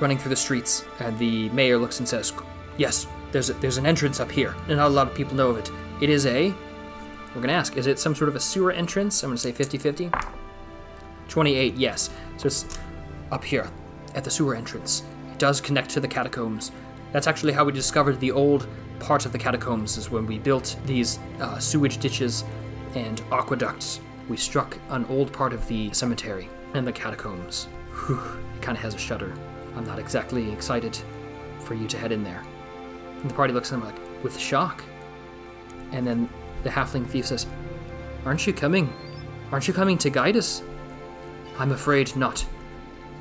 [0.00, 2.32] running through the streets, and the mayor looks and says,
[2.76, 5.50] "Yes, there's a, there's an entrance up here, and not a lot of people know
[5.50, 5.70] of it.
[6.00, 6.54] It is a."
[7.34, 9.22] We're gonna ask, is it some sort of a sewer entrance?
[9.22, 10.10] I'm gonna say 50-50.
[11.28, 12.08] 28, yes.
[12.36, 12.78] So it's
[13.30, 13.68] up here
[14.14, 15.02] at the sewer entrance.
[15.32, 16.72] It does connect to the catacombs.
[17.12, 18.66] That's actually how we discovered the old
[18.98, 22.44] part of the catacombs, is when we built these uh, sewage ditches
[22.94, 24.00] and aqueducts.
[24.28, 27.68] We struck an old part of the cemetery and the catacombs.
[28.06, 28.20] Whew,
[28.54, 29.34] it kind of has a shudder.
[29.76, 30.98] I'm not exactly excited
[31.60, 32.42] for you to head in there.
[33.20, 34.82] And the party looks at him like, with shock.
[35.92, 36.28] And then
[36.62, 37.46] the halfling thief says,
[38.24, 38.92] Aren't you coming?
[39.52, 40.62] Aren't you coming to guide us?
[41.58, 42.44] I'm afraid not.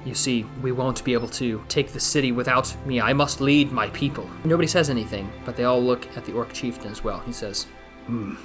[0.05, 3.01] You see, we won't be able to take the city without me.
[3.01, 4.29] I must lead my people.
[4.43, 7.19] Nobody says anything, but they all look at the orc chieftain as well.
[7.21, 7.63] He says,
[8.05, 8.35] hmm,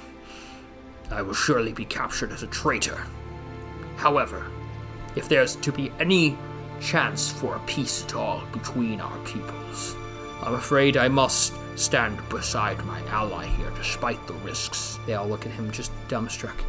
[1.11, 3.05] I will surely be captured as a traitor.
[3.97, 4.47] However,
[5.15, 6.35] if there's to be any
[6.79, 9.95] chance for a peace at all between our peoples,
[10.41, 14.97] I'm afraid I must stand beside my ally here despite the risks.
[15.05, 16.59] They all look at him just dumbstruck.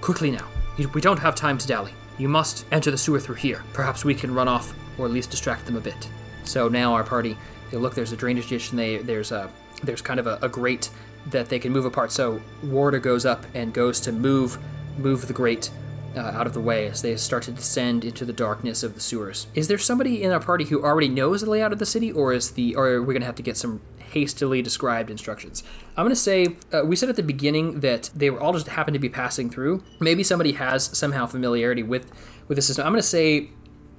[0.00, 0.48] Quickly now.
[0.94, 1.92] We don't have time to dally.
[2.18, 3.62] You must enter the sewer through here.
[3.72, 6.08] Perhaps we can run off or at least distract them a bit.
[6.44, 7.36] So now our party,
[7.70, 9.50] they look, there's a drainage ditch and they, there's a
[9.82, 10.90] there's kind of a, a grate
[11.26, 12.12] that they can move apart.
[12.12, 14.58] So Warder goes up and goes to move
[14.98, 15.70] move the grate
[16.16, 19.00] uh, out of the way as they start to descend into the darkness of the
[19.00, 19.46] sewers.
[19.54, 22.32] Is there somebody in our party who already knows the layout of the city, or
[22.32, 23.80] is the or are we gonna have to get some
[24.12, 25.62] hastily described instructions.
[25.96, 28.68] I'm going to say uh, we said at the beginning that they were all just
[28.68, 29.82] happened to be passing through.
[30.00, 32.10] Maybe somebody has somehow familiarity with
[32.48, 32.86] with the system.
[32.86, 33.48] I'm going to say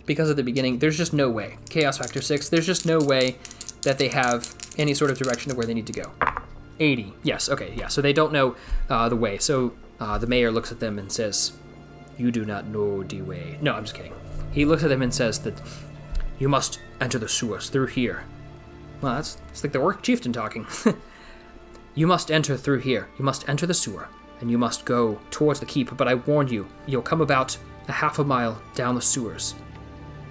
[0.06, 1.58] because at the beginning there's just no way.
[1.70, 3.38] Chaos Factor 6, there's just no way
[3.84, 6.12] that they have any sort of direction of where they need to go.
[6.80, 7.14] 80.
[7.24, 7.88] Yes, okay, yeah.
[7.88, 8.56] So they don't know
[8.90, 9.38] uh, the way.
[9.38, 11.54] So uh, the mayor looks at them and says,
[12.18, 13.58] You do not know the way.
[13.62, 14.14] No, I'm just kidding.
[14.52, 15.60] He looks at them and says that
[16.40, 18.26] you must enter the sewers through here.
[19.04, 20.66] Well, that's it's like the orc chieftain talking.
[21.96, 23.10] you must enter through here.
[23.20, 24.08] You must enter the sewer,
[24.40, 25.96] and you must go towards the keep.
[25.98, 27.58] But I warn you, you'll come about
[27.90, 29.56] a half a mile down the sewers,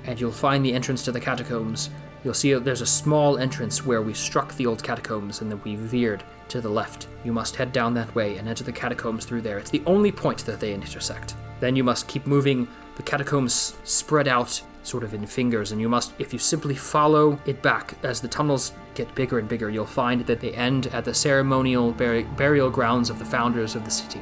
[0.04, 1.90] and you'll find the entrance to the catacombs.
[2.24, 5.74] You'll see there's a small entrance where we struck the old catacombs and then we
[5.74, 7.08] veered to the left.
[7.24, 9.58] You must head down that way and enter the catacombs through there.
[9.58, 11.34] It's the only point that they intersect.
[11.58, 12.68] Then you must keep moving.
[12.94, 17.38] The catacombs spread out sort of in fingers, and you must, if you simply follow
[17.46, 21.04] it back as the tunnels get bigger and bigger, you'll find that they end at
[21.04, 24.20] the ceremonial bur- burial grounds of the founders of the city.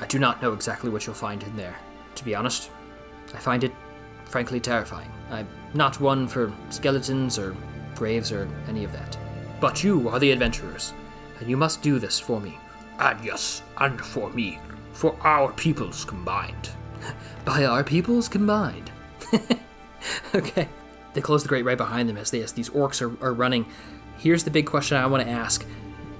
[0.00, 1.76] I do not know exactly what you'll find in there.
[2.16, 2.70] To be honest,
[3.34, 3.72] I find it
[4.24, 5.10] frankly terrifying.
[5.30, 7.54] I'm not one for skeletons or
[7.94, 9.16] graves or any of that.
[9.60, 10.94] But you are the adventurers,
[11.38, 12.58] and you must do this for me.
[12.98, 14.58] And yes, and for me,
[14.92, 16.70] for our peoples combined.
[17.44, 18.90] By our peoples combined.
[20.34, 20.68] okay.
[21.12, 23.66] They close the grate right behind them as, they, as these orcs are, are running.
[24.18, 25.64] Here's the big question I want to ask.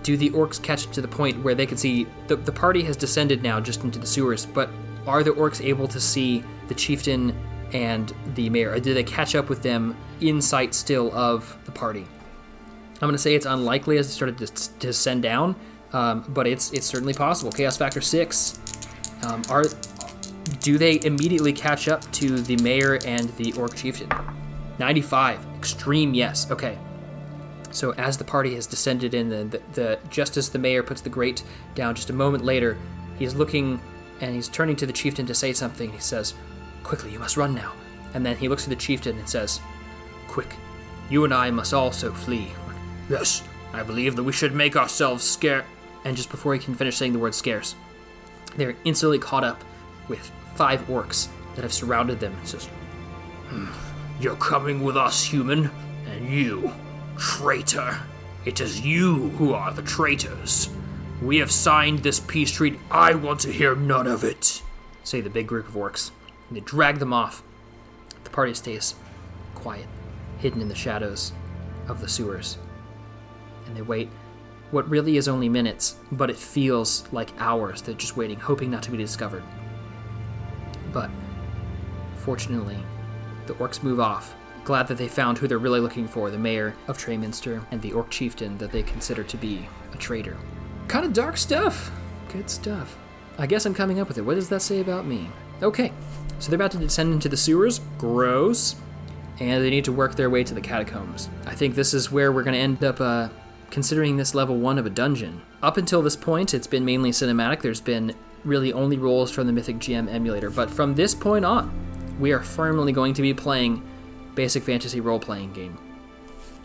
[0.02, 2.82] Do the orcs catch up to the point where they can see the, the party
[2.84, 4.70] has descended now just into the sewers, but
[5.06, 7.36] are the orcs able to see the chieftain
[7.72, 8.72] and the mayor?
[8.72, 12.06] Or do they catch up with them in sight still of the party?
[12.94, 15.56] I'm going to say it's unlikely as they started to descend down,
[15.92, 17.50] um, but it's it's certainly possible.
[17.50, 18.58] Chaos Factor six.
[19.22, 19.64] Um, are
[20.60, 24.10] do they immediately catch up to the mayor and the orc chieftain?
[24.78, 25.46] 95.
[25.58, 26.50] Extreme yes.
[26.50, 26.78] Okay.
[27.70, 31.02] So as the party has descended in, the, the, the just as the mayor puts
[31.02, 32.76] the grate down, just a moment later,
[33.18, 33.80] he's looking
[34.20, 35.90] and he's turning to the chieftain to say something.
[35.92, 36.34] He says,
[36.82, 37.72] "Quickly, you must run now."
[38.14, 39.60] And then he looks at the chieftain and says,
[40.28, 40.54] "Quick,
[41.08, 42.48] you and I must also flee."
[43.08, 45.64] Yes, I believe that we should make ourselves scarce.
[46.04, 47.74] And just before he can finish saying the word scarce,
[48.56, 49.62] they're instantly caught up
[50.08, 52.36] with five orcs that have surrounded them.
[52.42, 52.66] It says,
[53.48, 53.66] hmm,
[54.20, 55.70] You're coming with us, human,
[56.06, 56.72] and you,
[57.16, 57.98] traitor.
[58.44, 60.70] It is you who are the traitors.
[61.22, 62.80] We have signed this peace treaty.
[62.90, 64.62] I want to hear none of it.
[65.04, 66.10] Say the big group of orcs.
[66.48, 67.42] And they drag them off.
[68.24, 68.94] The party stays
[69.54, 69.86] quiet,
[70.38, 71.32] hidden in the shadows
[71.88, 72.56] of the sewers.
[73.66, 74.08] And they wait
[74.70, 77.82] what really is only minutes, but it feels like hours.
[77.82, 79.42] They're just waiting, hoping not to be discovered.
[80.92, 81.10] But
[82.16, 82.78] fortunately,
[83.46, 86.74] the orcs move off, glad that they found who they're really looking for the mayor
[86.88, 90.36] of Traeminster and the orc chieftain that they consider to be a traitor.
[90.88, 91.90] Kind of dark stuff.
[92.32, 92.96] Good stuff.
[93.38, 94.22] I guess I'm coming up with it.
[94.22, 95.28] What does that say about me?
[95.62, 95.92] Okay,
[96.38, 97.80] so they're about to descend into the sewers.
[97.98, 98.76] Gross.
[99.38, 101.30] And they need to work their way to the catacombs.
[101.46, 103.28] I think this is where we're going to end up uh,
[103.70, 105.40] considering this level one of a dungeon.
[105.62, 107.62] Up until this point, it's been mainly cinematic.
[107.62, 111.72] There's been really only rolls from the Mythic GM emulator, but from this point on,
[112.18, 113.82] we are firmly going to be playing
[114.34, 115.78] basic fantasy role playing game.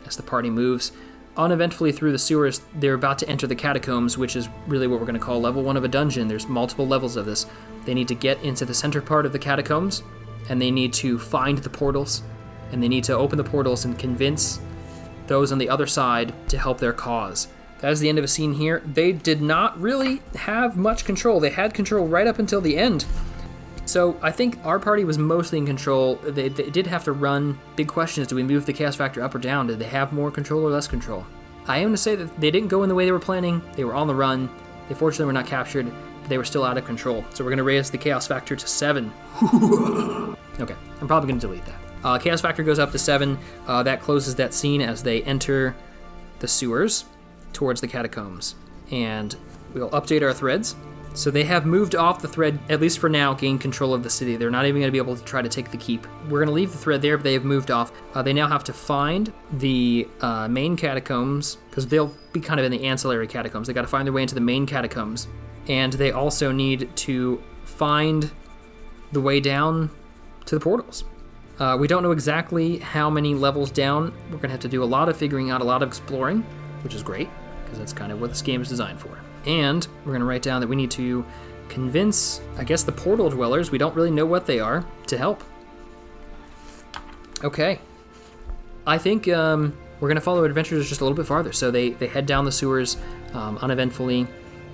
[0.06, 0.92] As the party moves
[1.38, 5.06] uneventfully through the sewers, they're about to enter the catacombs, which is really what we're
[5.06, 6.28] going to call level one of a dungeon.
[6.28, 7.46] There's multiple levels of this.
[7.86, 10.04] They need to get into the center part of the catacombs,
[10.50, 12.24] and they need to find the portals,
[12.72, 14.60] and they need to open the portals and convince
[15.28, 17.48] those on the other side to help their cause.
[17.80, 18.82] That is the end of a scene here.
[18.86, 21.40] They did not really have much control.
[21.40, 23.06] They had control right up until the end.
[23.86, 26.16] So I think our party was mostly in control.
[26.16, 27.60] They, they did have to run.
[27.76, 29.68] Big question is do we move the chaos factor up or down?
[29.68, 31.26] Did they have more control or less control?
[31.68, 33.62] I am going to say that they didn't go in the way they were planning.
[33.76, 34.50] They were on the run.
[34.88, 37.26] They fortunately were not captured, but they were still out of control.
[37.34, 39.12] So we're going to raise the chaos factor to 7.
[40.60, 41.80] okay, I'm probably going to delete that.
[42.04, 43.38] Uh, chaos factor goes up to 7.
[43.68, 45.76] Uh, that closes that scene as they enter
[46.40, 47.06] the sewers
[47.56, 48.56] towards the catacombs.
[48.92, 49.36] And
[49.74, 50.76] we'll update our threads.
[51.16, 54.10] So they have moved off the thread, at least for now, gain control of the
[54.10, 54.36] city.
[54.36, 56.06] They're not even going to be able to try to take the keep.
[56.26, 57.94] We're going to leave the thread there, but they have moved off.
[58.14, 62.66] Uh, they now have to find the uh, main catacombs, because they'll be kind of
[62.66, 63.68] in the ancillary catacombs.
[63.68, 65.30] They got to find their way into the main catacombs.
[65.70, 68.30] And they also need to find
[69.14, 69.90] the way down
[70.48, 71.06] to the portals.
[71.60, 74.14] Uh, we don't know exactly how many levels down.
[74.26, 76.42] We're going to have to do a lot of figuring out, a lot of exploring,
[76.84, 77.30] which is great
[77.76, 79.18] because that's kind of what this game is designed for.
[79.46, 81.26] And we're going to write down that we need to
[81.70, 85.44] convince, I guess, the portal dwellers, we don't really know what they are, to help.
[87.44, 87.80] Okay.
[88.88, 91.52] I think um, we're going to follow adventurers just a little bit farther.
[91.52, 92.98] So they, they head down the sewers
[93.34, 94.28] um, uneventfully.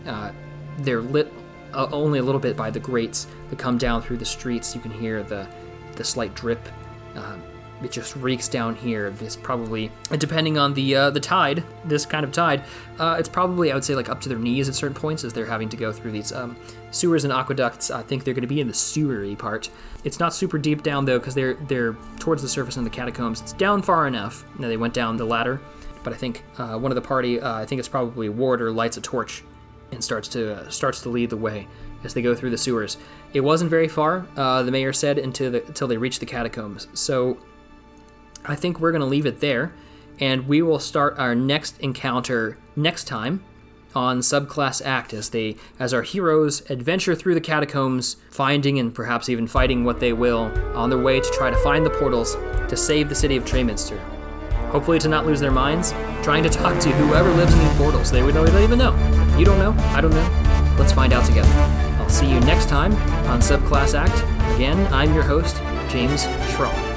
[0.05, 0.31] Uh,
[0.79, 1.31] they're lit
[1.73, 4.75] uh, only a little bit by the grates that come down through the streets.
[4.75, 5.47] You can hear the,
[5.95, 6.67] the slight drip.
[7.15, 7.37] Uh,
[7.83, 9.09] it just reeks down here.
[9.11, 12.63] This probably, depending on the uh, the tide, this kind of tide,
[12.99, 15.33] uh, it's probably I would say like up to their knees at certain points as
[15.33, 16.55] they're having to go through these um,
[16.91, 17.91] sewers and aqueducts.
[17.91, 19.69] I think they're going to be in the sewery part.
[20.03, 23.41] It's not super deep down though because they're they're towards the surface in the catacombs.
[23.41, 24.45] It's down far enough.
[24.59, 25.61] Now they went down the ladder,
[26.03, 28.97] but I think uh, one of the party, uh, I think it's probably Warder, lights
[28.97, 29.43] a torch
[29.91, 31.67] and starts to uh, starts to lead the way
[32.03, 32.97] as they go through the sewers.
[33.33, 36.87] It wasn't very far, uh, the mayor said, until the, until they reached the catacombs.
[36.93, 37.37] So
[38.45, 39.73] I think we're going to leave it there,
[40.19, 43.43] and we will start our next encounter next time
[43.93, 49.29] on Subclass Act as they as our heroes adventure through the catacombs, finding and perhaps
[49.29, 52.35] even fighting what they will on their way to try to find the portals
[52.69, 53.99] to save the city of Traeminster.
[54.69, 55.91] Hopefully to not lose their minds,
[56.23, 58.09] trying to talk to whoever lives in these portals.
[58.09, 58.95] They would don't even know.
[59.37, 59.73] You don't know.
[59.93, 60.75] I don't know.
[60.79, 61.51] Let's find out together.
[61.99, 62.93] I'll see you next time
[63.27, 64.55] on Subclass Act.
[64.55, 65.57] Again, I'm your host,
[65.89, 66.23] James
[66.53, 66.90] Schramm.